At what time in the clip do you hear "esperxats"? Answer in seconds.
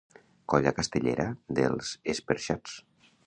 2.15-2.75